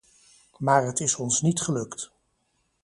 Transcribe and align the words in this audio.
Maar 0.57 0.85
het 0.85 0.99
is 0.99 1.15
ons 1.15 1.41
niet 1.41 1.61
gelukt. 1.61 2.11